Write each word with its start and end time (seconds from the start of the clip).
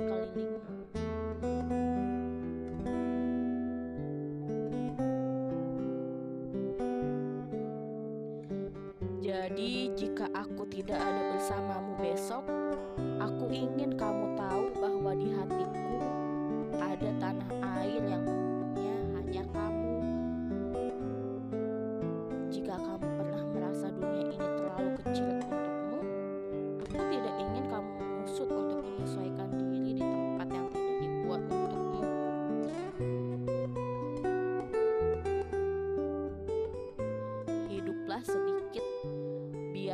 sekelilingmu. 0.00 0.60
Jadi, 9.20 9.92
jika 9.92 10.26
aku 10.32 10.64
tidak 10.72 10.96
ada 10.96 11.22
bersamamu 11.36 11.92
besok, 12.00 12.44
aku 13.20 13.44
ingin 13.52 13.92
kamu 14.00 14.32
tahu 14.40 14.64
bahwa 14.80 15.12
di 15.12 15.28
hatiku 15.36 16.00
ada 16.80 17.10
tanah 17.20 17.50
air 17.84 18.00
yang 18.08 18.24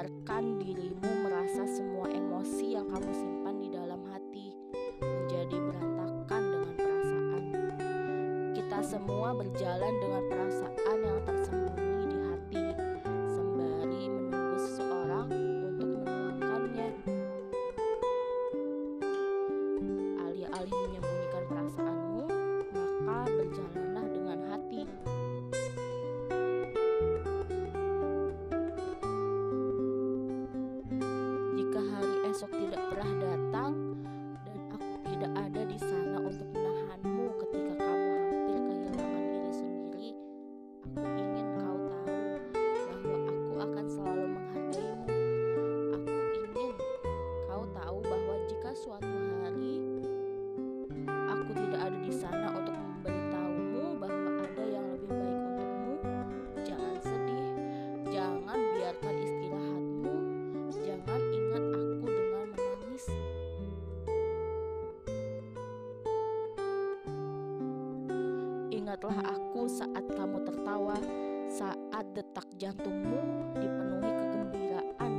biarkan 0.00 0.56
dirimu 0.64 1.28
merasa 1.28 1.68
semua 1.68 2.08
emosi 2.08 2.72
yang 2.72 2.88
kamu 2.88 3.12
simpan 3.12 3.60
di 3.60 3.68
dalam 3.68 4.00
hati 4.08 4.56
menjadi 4.96 5.60
berantakan 5.60 6.40
dengan 6.40 6.72
perasaan. 6.72 7.42
Kita 8.56 8.80
semua 8.80 9.36
berjalan 9.36 9.92
dengan 10.00 10.22
perasaan 10.24 10.98
yang 11.04 11.20
tersembunyi 11.28 12.04
di 12.08 12.16
hati, 12.16 12.64
sembari 13.28 14.02
menunggu 14.08 14.56
seseorang 14.72 15.28
untuk 15.68 16.00
menuangkannya. 16.00 16.88
Alih-alih 20.16 20.76
menyembunyikan 20.80 21.42
perasaanmu, 21.44 22.24
maka 23.04 23.28
berjalanlah 23.36 23.79
Ingatlah 68.90 69.22
aku 69.22 69.70
saat 69.70 70.02
kamu 70.18 70.42
tertawa, 70.42 70.98
saat 71.46 72.10
detak 72.10 72.42
jantungmu 72.58 73.22
dipenuhi 73.54 74.10
kegembiraan 74.10 75.12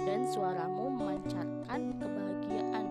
dan 0.00 0.24
suaramu 0.32 0.88
memancarkan 0.96 1.92
kebahagiaan. 2.00 2.88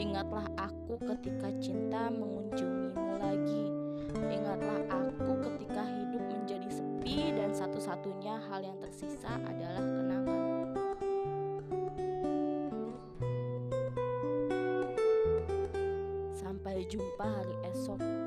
Ingatlah 0.00 0.48
aku 0.56 0.96
ketika 0.96 1.52
cinta 1.60 2.08
mengunjungimu 2.08 3.20
lagi. 3.20 3.68
Ingatlah 4.16 4.80
aku 4.88 5.44
ketika 5.44 5.84
hidup 5.92 6.24
menjadi 6.32 6.68
sepi 6.72 7.36
dan 7.36 7.52
satu-satunya 7.52 8.40
hal 8.48 8.64
yang 8.64 8.80
tersisa 8.80 9.36
adalah 9.44 9.84
kenangan. 9.84 10.42
Sampai 16.32 16.88
jumpa 16.88 17.26
hari 17.28 17.56
esok. 17.76 18.21